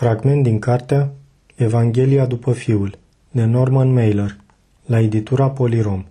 Fragment 0.00 0.42
din 0.42 0.58
cartea 0.58 1.12
Evanghelia 1.54 2.26
după 2.26 2.52
Fiul, 2.52 2.98
de 3.30 3.44
Norman 3.44 3.92
Mailer, 3.92 4.36
la 4.86 5.00
editura 5.00 5.50
Polirom. 5.50 6.04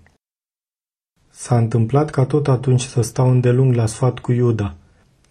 S-a 1.30 1.58
întâmplat 1.58 2.10
ca 2.10 2.26
tot 2.26 2.48
atunci 2.48 2.82
să 2.82 3.02
stau 3.02 3.30
îndelung 3.30 3.74
la 3.74 3.86
sfat 3.86 4.20
cu 4.20 4.32
Iuda, 4.32 4.76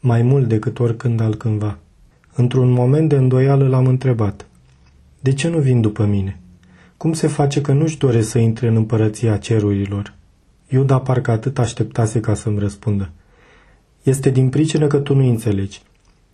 mai 0.01 0.23
mult 0.23 0.49
decât 0.49 0.79
oricând 0.79 1.21
altcândva. 1.21 1.79
Într-un 2.35 2.71
moment 2.71 3.09
de 3.09 3.17
îndoială 3.17 3.69
l-am 3.69 3.87
întrebat, 3.87 4.47
De 5.21 5.33
ce 5.33 5.49
nu 5.49 5.59
vin 5.59 5.81
după 5.81 6.05
mine? 6.05 6.41
Cum 6.97 7.13
se 7.13 7.27
face 7.27 7.61
că 7.61 7.73
nu-și 7.73 7.99
doresc 7.99 8.29
să 8.29 8.39
intre 8.39 8.69
în 8.69 8.77
împărăția 8.77 9.37
cerurilor? 9.37 10.15
Iuda 10.69 11.01
parcă 11.01 11.31
atât 11.31 11.59
așteptase 11.59 12.21
ca 12.21 12.35
să-mi 12.35 12.59
răspundă. 12.59 13.11
Este 14.03 14.31
din 14.31 14.49
pricină 14.49 14.87
că 14.87 14.99
tu 14.99 15.15
nu 15.15 15.29
înțelegi. 15.29 15.83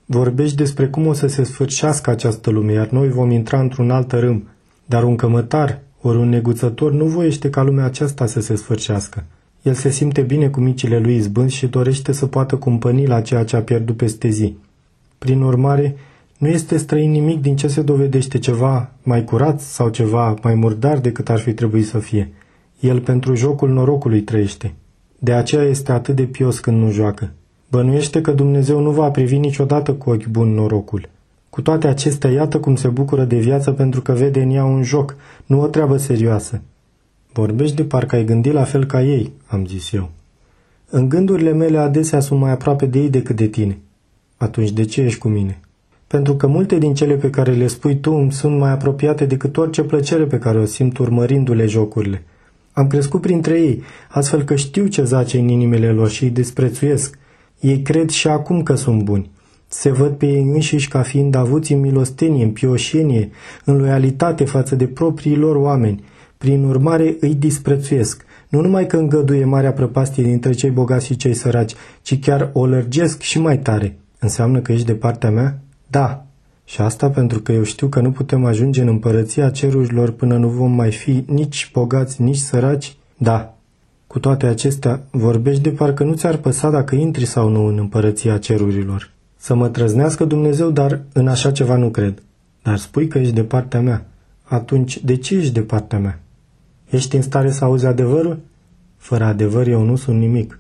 Vorbești 0.07 0.57
despre 0.57 0.89
cum 0.89 1.07
o 1.07 1.13
să 1.13 1.27
se 1.27 1.43
sfârșească 1.43 2.11
această 2.11 2.51
lume, 2.51 2.73
iar 2.73 2.89
noi 2.89 3.09
vom 3.09 3.31
intra 3.31 3.61
într-un 3.61 3.91
alt 3.91 4.13
râm. 4.13 4.49
Dar 4.87 5.05
un 5.05 5.17
cămătar, 5.17 5.81
ori 6.01 6.19
un 6.19 6.29
neguțător, 6.29 6.93
nu 6.93 7.05
voiește 7.05 7.51
ca 7.51 7.63
lumea 7.63 7.85
aceasta 7.85 8.27
să 8.27 8.41
se 8.41 8.57
sfârșească. 8.57 9.25
El 9.63 9.75
se 9.75 9.91
simte 9.91 10.21
bine 10.21 10.49
cu 10.49 10.61
micile 10.61 10.99
lui 10.99 11.17
izbânzi 11.17 11.55
și 11.55 11.67
dorește 11.67 12.13
să 12.13 12.27
poată 12.27 12.57
cumpăni 12.57 13.07
la 13.07 13.21
ceea 13.21 13.45
ce 13.45 13.57
a 13.57 13.63
pierdut 13.63 13.97
peste 13.97 14.29
zi. 14.29 14.57
Prin 15.19 15.41
urmare, 15.41 15.97
nu 16.39 16.49
este 16.49 16.77
străin 16.77 17.11
nimic 17.11 17.41
din 17.41 17.57
ce 17.57 17.69
se 17.69 17.83
dovedește 17.83 18.39
ceva 18.39 18.91
mai 19.03 19.25
curat 19.25 19.61
sau 19.61 19.89
ceva 19.89 20.35
mai 20.43 20.55
murdar 20.55 20.99
decât 20.99 21.29
ar 21.29 21.39
fi 21.39 21.53
trebuit 21.53 21.87
să 21.87 21.99
fie. 21.99 22.33
El 22.81 23.01
pentru 23.01 23.35
jocul 23.35 23.71
norocului 23.71 24.21
trăiește. 24.21 24.75
De 25.19 25.33
aceea 25.33 25.63
este 25.63 25.93
atât 25.93 26.17
de 26.17 26.25
pios 26.25 26.59
când 26.59 26.83
nu 26.83 26.91
joacă. 26.91 27.33
Bănuiește 27.71 28.21
că 28.21 28.33
Dumnezeu 28.33 28.81
nu 28.81 28.91
va 28.91 29.11
privi 29.11 29.39
niciodată 29.39 29.93
cu 29.93 30.11
ochi 30.11 30.27
bun 30.27 30.55
norocul. 30.55 31.09
Cu 31.51 31.63
toate 31.63 31.87
acestea, 31.87 32.31
iată 32.31 32.59
cum 32.61 32.77
se 32.77 32.89
bucură 32.89 33.25
de 33.25 33.37
viață 33.37 33.71
pentru 33.71 34.03
că 34.03 34.13
vede 34.13 34.43
în 34.43 34.51
ea 34.51 34.65
un 34.65 34.83
joc, 34.83 35.17
nu 35.47 35.61
o 35.61 35.67
treabă 35.67 35.97
serioasă. 35.97 36.61
Vorbești 37.33 37.77
de 37.77 37.85
parcă 37.85 38.17
ai 38.17 38.25
gândit 38.25 38.53
la 38.53 38.65
fel 38.65 38.85
ca 38.85 39.03
ei, 39.03 39.33
am 39.47 39.67
zis 39.67 39.93
eu. 39.93 40.11
În 40.91 41.09
gândurile 41.09 41.53
mele 41.53 41.79
adesea 41.79 42.21
sunt 42.21 42.41
mai 42.41 42.51
aproape 42.51 42.87
de 42.87 42.99
ei 42.99 43.11
decât 43.11 43.37
de 43.37 43.47
tine. 43.47 43.79
Atunci 44.37 44.71
de 44.71 44.85
ce 44.85 45.01
ești 45.01 45.19
cu 45.19 45.29
mine? 45.29 45.61
Pentru 46.07 46.35
că 46.35 46.47
multe 46.47 46.79
din 46.79 46.95
cele 46.95 47.15
pe 47.15 47.31
care 47.31 47.53
le 47.53 47.67
spui 47.67 47.97
tu 47.97 48.13
îmi 48.13 48.33
sunt 48.33 48.59
mai 48.59 48.71
apropiate 48.71 49.25
decât 49.27 49.57
orice 49.57 49.83
plăcere 49.83 50.25
pe 50.25 50.39
care 50.39 50.59
o 50.59 50.65
simt 50.65 50.99
urmărindu-le 50.99 51.67
jocurile. 51.67 52.23
Am 52.73 52.87
crescut 52.87 53.21
printre 53.21 53.61
ei, 53.61 53.83
astfel 54.09 54.43
că 54.43 54.55
știu 54.55 54.87
ce 54.87 55.05
zace 55.05 55.39
în 55.39 55.49
inimile 55.49 55.91
lor 55.91 56.09
și 56.09 56.25
îi 56.25 56.31
desprețuiesc. 56.31 57.19
Ei 57.65 57.83
cred 57.83 58.09
și 58.09 58.29
acum 58.29 58.63
că 58.63 58.75
sunt 58.75 59.03
buni. 59.03 59.31
Se 59.69 59.91
văd 59.91 60.13
pe 60.13 60.27
ei 60.27 60.43
înșiși 60.43 60.89
ca 60.89 61.03
fiind 61.03 61.35
avuți 61.35 61.73
în 61.73 61.81
milostenie, 61.81 62.45
în 62.45 62.51
pioșenie, 62.51 63.31
în 63.65 63.77
loialitate 63.77 64.45
față 64.45 64.75
de 64.75 64.87
proprii 64.87 65.37
lor 65.37 65.57
oameni. 65.57 66.05
Prin 66.39 66.65
urmare 66.65 67.17
îi 67.21 67.35
disprețuiesc. 67.35 68.25
Nu 68.49 68.61
numai 68.61 68.87
că 68.87 68.97
îngăduie 68.97 69.45
marea 69.45 69.73
prăpastie 69.73 70.23
dintre 70.23 70.53
cei 70.53 70.71
bogați 70.71 71.07
și 71.07 71.17
cei 71.17 71.35
săraci, 71.35 71.75
ci 72.03 72.21
chiar 72.21 72.51
o 72.53 72.67
lărgesc 72.67 73.21
și 73.21 73.41
mai 73.41 73.59
tare. 73.59 73.99
Înseamnă 74.19 74.61
că 74.61 74.73
ești 74.73 74.87
de 74.87 74.95
partea 74.95 75.31
mea? 75.31 75.59
Da. 75.87 76.27
Și 76.65 76.81
asta 76.81 77.11
pentru 77.11 77.41
că 77.41 77.53
eu 77.53 77.63
știu 77.63 77.87
că 77.87 78.01
nu 78.01 78.11
putem 78.11 78.45
ajunge 78.45 78.81
în 78.83 78.89
împărăția 78.89 79.51
cerurilor 79.51 80.11
până 80.11 80.37
nu 80.37 80.49
vom 80.49 80.73
mai 80.73 80.91
fi 80.93 81.25
nici 81.27 81.71
bogați, 81.73 82.23
nici 82.23 82.37
săraci? 82.37 82.97
Da. 83.17 83.54
Cu 84.15 84.21
toate 84.21 84.47
acestea, 84.47 85.01
vorbești 85.11 85.63
de 85.63 85.71
parcă 85.71 86.05
nu 86.05 86.15
ți-ar 86.15 86.37
păsa 86.37 86.71
dacă 86.71 86.95
intri 86.95 87.25
sau 87.25 87.49
nu 87.49 87.65
în 87.65 87.79
împărăția 87.79 88.39
cerurilor. 88.39 89.11
Să 89.37 89.55
mă 89.55 89.69
trăznească 89.69 90.25
Dumnezeu, 90.25 90.71
dar 90.71 91.01
în 91.13 91.29
așa 91.29 91.51
ceva 91.51 91.77
nu 91.77 91.91
cred. 91.91 92.23
Dar 92.63 92.77
spui 92.77 93.09
că 93.09 93.19
ești 93.19 93.35
de 93.35 93.43
partea 93.45 93.81
mea. 93.81 94.07
Atunci, 94.43 95.05
de 95.05 95.17
ce 95.17 95.37
ești 95.37 95.53
de 95.53 95.61
partea 95.61 95.99
mea? 95.99 96.21
Ești 96.91 97.17
în 97.17 97.23
stare 97.23 97.51
să 97.51 97.65
auzi 97.65 97.87
adevărul? 97.87 98.39
Fără 98.97 99.25
adevăr 99.25 99.67
eu 99.67 99.83
nu 99.83 99.97
sunt 99.97 100.19
nimic. 100.19 100.59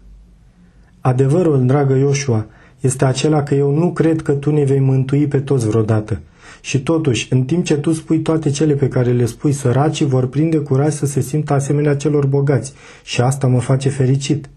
Adevărul, 1.00 1.66
dragă 1.66 1.94
Ioșua, 1.94 2.47
este 2.87 3.05
acela 3.05 3.43
că 3.43 3.55
eu 3.55 3.75
nu 3.75 3.93
cred 3.93 4.22
că 4.22 4.33
tu 4.33 4.50
ne 4.50 4.65
vei 4.65 4.81
mântui 4.81 5.27
pe 5.27 5.41
toți 5.41 5.67
vreodată– 5.67 6.21
și 6.65 6.83
totuși, 6.83 7.33
în 7.33 7.45
timp 7.45 7.65
ce 7.65 7.77
tu 7.77 7.93
spui 7.93 8.19
toate 8.19 8.50
cele 8.50 8.75
pe 8.75 8.89
care 8.89 9.12
le 9.12 9.25
spui, 9.27 9.53
săracii 9.53 10.06
vor 10.06 10.27
prinde 10.27 10.59
curaj 10.59 10.93
să 10.93 11.06
se 11.06 11.21
simtă 11.21 11.53
asemenea 11.53 11.97
celor 11.97 12.27
bogați 12.27 12.73
și 13.03 13.21
asta 13.21 13.47
mă 13.47 13.61
face 13.61 13.89
fericit. 13.89 14.49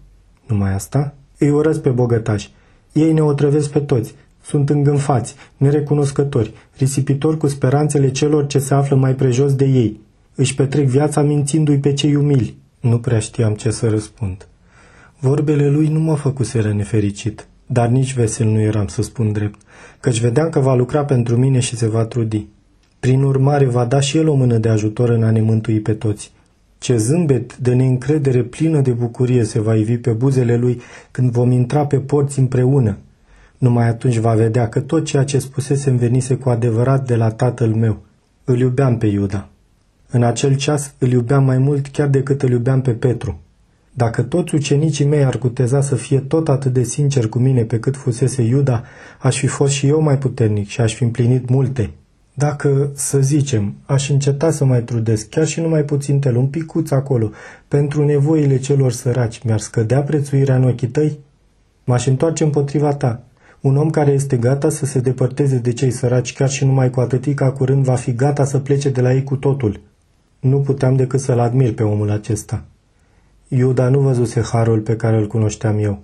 Numai 0.46 0.74
asta? 0.74 1.14
Îi 1.38 1.50
urăsc 1.50 1.80
pe 1.80 1.88
bogătași. 1.88 2.52
Ei 2.92 3.12
ne 3.12 3.22
otrăvesc 3.22 3.70
pe 3.70 3.78
toți. 3.78 4.14
Sunt 4.42 4.70
îngânfați, 4.70 5.34
nerecunoscători, 5.56 6.52
risipitori 6.78 7.36
cu 7.36 7.46
speranțele 7.46 8.10
celor 8.10 8.46
ce 8.46 8.58
se 8.58 8.74
află 8.74 8.96
mai 8.96 9.14
prejos 9.14 9.54
de 9.54 9.64
ei. 9.64 10.00
Își 10.34 10.54
petrec 10.54 10.86
viața 10.86 11.22
mințindu-i 11.22 11.78
pe 11.78 11.92
cei 11.92 12.14
umili. 12.14 12.56
Nu 12.80 12.98
prea 12.98 13.18
știam 13.18 13.54
ce 13.54 13.70
să 13.70 13.88
răspund. 13.88 14.48
Vorbele 15.18 15.68
lui 15.68 15.88
nu 15.88 16.00
mă 16.00 16.14
făcuseră 16.14 16.72
nefericit 16.72 17.48
dar 17.70 17.88
nici 17.88 18.14
vesel 18.14 18.46
nu 18.46 18.60
eram 18.60 18.86
să 18.86 19.02
spun 19.02 19.32
drept, 19.32 19.60
căci 20.00 20.20
vedeam 20.20 20.48
că 20.48 20.60
va 20.60 20.74
lucra 20.74 21.04
pentru 21.04 21.36
mine 21.36 21.58
și 21.58 21.76
se 21.76 21.88
va 21.88 22.04
trudi. 22.04 22.46
Prin 23.00 23.22
urmare, 23.22 23.64
va 23.64 23.84
da 23.84 24.00
și 24.00 24.16
el 24.16 24.28
o 24.28 24.34
mână 24.34 24.58
de 24.58 24.68
ajutor 24.68 25.08
în 25.08 25.22
a 25.22 25.30
ne 25.30 25.40
mântui 25.40 25.80
pe 25.80 25.92
toți. 25.92 26.32
Ce 26.78 26.96
zâmbet 26.96 27.56
de 27.56 27.74
neîncredere 27.74 28.42
plină 28.42 28.80
de 28.80 28.90
bucurie 28.90 29.44
se 29.44 29.60
va 29.60 29.74
ivi 29.74 29.96
pe 29.96 30.10
buzele 30.10 30.56
lui 30.56 30.80
când 31.10 31.30
vom 31.30 31.50
intra 31.50 31.86
pe 31.86 31.98
porți 31.98 32.38
împreună. 32.38 32.96
Numai 33.58 33.88
atunci 33.88 34.16
va 34.16 34.34
vedea 34.34 34.68
că 34.68 34.80
tot 34.80 35.04
ceea 35.04 35.24
ce 35.24 35.38
spusese 35.38 35.90
venise 35.90 36.34
cu 36.34 36.48
adevărat 36.48 37.06
de 37.06 37.16
la 37.16 37.30
tatăl 37.30 37.74
meu. 37.74 38.02
Îl 38.44 38.58
iubeam 38.58 38.98
pe 38.98 39.06
Iuda. 39.06 39.48
În 40.10 40.22
acel 40.22 40.56
ceas 40.56 40.94
îl 40.98 41.10
iubeam 41.10 41.44
mai 41.44 41.58
mult 41.58 41.86
chiar 41.86 42.08
decât 42.08 42.42
îl 42.42 42.50
iubeam 42.50 42.80
pe 42.80 42.90
Petru. 42.90 43.40
Dacă 43.98 44.22
toți 44.22 44.54
ucenicii 44.54 45.04
mei 45.04 45.24
ar 45.24 45.38
cuteza 45.38 45.80
să 45.80 45.94
fie 45.94 46.18
tot 46.18 46.48
atât 46.48 46.72
de 46.72 46.82
sincer 46.82 47.28
cu 47.28 47.38
mine 47.38 47.62
pe 47.62 47.78
cât 47.78 47.96
fusese 47.96 48.42
Iuda, 48.42 48.82
aș 49.18 49.38
fi 49.38 49.46
fost 49.46 49.72
și 49.72 49.86
eu 49.86 50.00
mai 50.00 50.18
puternic 50.18 50.68
și 50.68 50.80
aș 50.80 50.94
fi 50.94 51.02
împlinit 51.02 51.48
multe. 51.48 51.90
Dacă, 52.34 52.90
să 52.94 53.20
zicem, 53.20 53.74
aș 53.86 54.08
înceta 54.08 54.50
să 54.50 54.64
mai 54.64 54.82
trudesc, 54.82 55.28
chiar 55.28 55.46
și 55.46 55.60
numai 55.60 55.82
puțin 55.82 56.18
tel, 56.18 56.36
un 56.36 56.46
picuț 56.46 56.90
acolo, 56.90 57.30
pentru 57.68 58.04
nevoile 58.04 58.58
celor 58.58 58.92
săraci, 58.92 59.42
mi-ar 59.44 59.60
scădea 59.60 60.02
prețuirea 60.02 60.56
în 60.56 60.64
ochii 60.64 60.88
tăi? 60.88 61.18
M-aș 61.84 62.06
întoarce 62.06 62.44
împotriva 62.44 62.94
ta. 62.94 63.22
Un 63.60 63.76
om 63.76 63.90
care 63.90 64.10
este 64.10 64.36
gata 64.36 64.68
să 64.68 64.86
se 64.86 65.00
depărteze 65.00 65.56
de 65.56 65.72
cei 65.72 65.90
săraci, 65.90 66.32
chiar 66.32 66.48
și 66.48 66.64
numai 66.64 66.90
cu 66.90 67.00
atâtica 67.00 67.50
curând 67.50 67.84
va 67.84 67.94
fi 67.94 68.14
gata 68.14 68.44
să 68.44 68.58
plece 68.58 68.88
de 68.90 69.00
la 69.00 69.12
ei 69.12 69.24
cu 69.24 69.36
totul. 69.36 69.80
Nu 70.40 70.58
puteam 70.60 70.96
decât 70.96 71.20
să-l 71.20 71.38
admir 71.38 71.74
pe 71.74 71.82
omul 71.82 72.10
acesta. 72.10 72.64
Iuda 73.48 73.88
nu 73.88 74.00
văzuse 74.00 74.40
harul 74.40 74.80
pe 74.80 74.96
care 74.96 75.16
îl 75.16 75.26
cunoșteam 75.26 75.78
eu. 75.78 75.98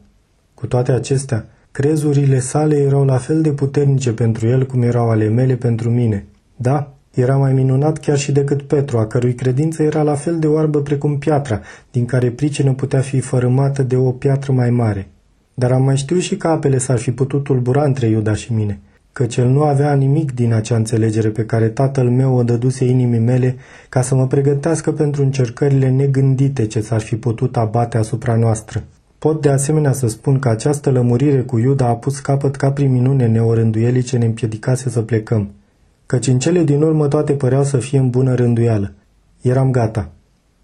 Cu 0.54 0.66
toate 0.66 0.92
acestea, 0.92 1.46
crezurile 1.70 2.38
sale 2.38 2.76
erau 2.76 3.04
la 3.04 3.16
fel 3.16 3.42
de 3.42 3.50
puternice 3.50 4.12
pentru 4.12 4.46
el 4.46 4.66
cum 4.66 4.82
erau 4.82 5.10
ale 5.10 5.28
mele 5.28 5.56
pentru 5.56 5.90
mine. 5.90 6.26
Da, 6.56 6.92
era 7.14 7.36
mai 7.36 7.52
minunat 7.52 7.98
chiar 7.98 8.18
și 8.18 8.32
decât 8.32 8.62
Petru, 8.62 8.98
a 8.98 9.06
cărui 9.06 9.34
credință 9.34 9.82
era 9.82 10.02
la 10.02 10.14
fel 10.14 10.38
de 10.38 10.46
oarbă 10.46 10.80
precum 10.80 11.18
piatra, 11.18 11.60
din 11.90 12.04
care 12.04 12.30
pricină 12.30 12.72
putea 12.72 13.00
fi 13.00 13.20
fărâmată 13.20 13.82
de 13.82 13.96
o 13.96 14.10
piatră 14.10 14.52
mai 14.52 14.70
mare. 14.70 15.08
Dar 15.54 15.72
am 15.72 15.82
mai 15.82 15.96
știut 15.96 16.20
și 16.20 16.36
că 16.36 16.48
apele 16.48 16.78
s-ar 16.78 16.98
fi 16.98 17.12
putut 17.12 17.44
tulbura 17.44 17.84
între 17.84 18.06
Iuda 18.06 18.34
și 18.34 18.52
mine– 18.52 18.80
căci 19.14 19.36
el 19.36 19.48
nu 19.48 19.62
avea 19.62 19.94
nimic 19.94 20.34
din 20.34 20.52
acea 20.52 20.76
înțelegere 20.76 21.28
pe 21.28 21.44
care 21.44 21.68
tatăl 21.68 22.10
meu 22.10 22.36
o 22.36 22.42
dăduse 22.42 22.84
inimii 22.84 23.18
mele 23.18 23.56
ca 23.88 24.02
să 24.02 24.14
mă 24.14 24.26
pregătească 24.26 24.92
pentru 24.92 25.22
încercările 25.22 25.90
negândite 25.90 26.66
ce 26.66 26.80
s-ar 26.80 27.00
fi 27.00 27.16
putut 27.16 27.56
abate 27.56 27.96
asupra 27.96 28.36
noastră. 28.36 28.82
Pot 29.18 29.40
de 29.40 29.48
asemenea 29.48 29.92
să 29.92 30.08
spun 30.08 30.38
că 30.38 30.48
această 30.48 30.90
lămurire 30.90 31.40
cu 31.40 31.58
Iuda 31.58 31.86
a 31.86 31.94
pus 31.94 32.18
capăt 32.18 32.56
ca 32.56 32.70
prin 32.72 32.92
minune 32.92 33.26
neorânduielii 33.26 34.02
ce 34.02 34.18
ne 34.18 34.24
împiedicase 34.24 34.88
să 34.90 35.00
plecăm, 35.00 35.50
căci 36.06 36.26
în 36.26 36.38
cele 36.38 36.62
din 36.62 36.82
urmă 36.82 37.08
toate 37.08 37.32
păreau 37.32 37.64
să 37.64 37.76
fie 37.76 37.98
în 37.98 38.10
bună 38.10 38.34
rânduială. 38.34 38.92
Eram 39.40 39.70
gata. 39.70 40.10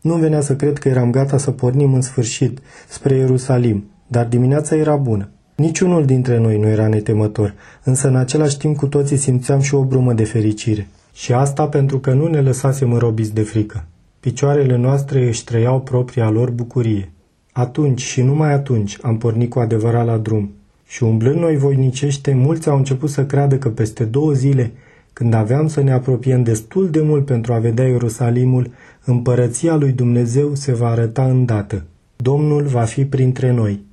Nu 0.00 0.14
venea 0.14 0.40
să 0.40 0.56
cred 0.56 0.78
că 0.78 0.88
eram 0.88 1.10
gata 1.10 1.38
să 1.38 1.50
pornim 1.50 1.94
în 1.94 2.00
sfârșit 2.00 2.58
spre 2.88 3.14
Ierusalim, 3.14 3.90
dar 4.06 4.26
dimineața 4.26 4.76
era 4.76 4.96
bună. 4.96 5.28
Niciunul 5.60 6.04
dintre 6.04 6.38
noi 6.38 6.58
nu 6.58 6.68
era 6.68 6.88
netemător, 6.88 7.54
însă 7.84 8.08
în 8.08 8.16
același 8.16 8.56
timp 8.56 8.76
cu 8.76 8.86
toții 8.86 9.16
simțeam 9.16 9.60
și 9.60 9.74
o 9.74 9.84
brumă 9.84 10.12
de 10.12 10.24
fericire. 10.24 10.88
Și 11.12 11.32
asta 11.32 11.68
pentru 11.68 11.98
că 11.98 12.12
nu 12.12 12.26
ne 12.26 12.40
lăsasem 12.40 12.92
înrobiți 12.92 13.34
de 13.34 13.42
frică. 13.42 13.84
Picioarele 14.20 14.76
noastre 14.76 15.26
își 15.26 15.44
trăiau 15.44 15.80
propria 15.80 16.30
lor 16.30 16.50
bucurie. 16.50 17.12
Atunci 17.52 18.00
și 18.00 18.22
numai 18.22 18.52
atunci 18.52 18.98
am 19.02 19.18
pornit 19.18 19.50
cu 19.50 19.58
adevărat 19.58 20.06
la 20.06 20.16
drum. 20.16 20.50
Și 20.86 21.02
umblând 21.02 21.38
noi 21.38 21.56
voinicește, 21.56 22.34
mulți 22.34 22.68
au 22.68 22.76
început 22.76 23.10
să 23.10 23.24
creadă 23.24 23.56
că 23.56 23.68
peste 23.68 24.04
două 24.04 24.32
zile, 24.32 24.72
când 25.12 25.34
aveam 25.34 25.68
să 25.68 25.82
ne 25.82 25.92
apropiem 25.92 26.42
destul 26.42 26.90
de 26.90 27.00
mult 27.00 27.24
pentru 27.24 27.52
a 27.52 27.58
vedea 27.58 27.86
Ierusalimul, 27.86 28.70
împărăția 29.04 29.76
lui 29.76 29.92
Dumnezeu 29.92 30.54
se 30.54 30.72
va 30.72 30.88
arăta 30.88 31.24
îndată. 31.24 31.84
Domnul 32.16 32.62
va 32.62 32.82
fi 32.82 33.04
printre 33.04 33.52
noi 33.52 33.88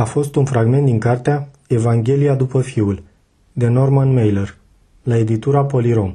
a 0.00 0.04
fost 0.04 0.36
un 0.36 0.44
fragment 0.44 0.84
din 0.84 0.98
cartea 0.98 1.48
Evanghelia 1.68 2.34
după 2.34 2.60
Fiul, 2.60 3.02
de 3.52 3.68
Norman 3.68 4.12
Mailer, 4.12 4.56
la 5.02 5.16
editura 5.16 5.64
Polirom. 5.64 6.14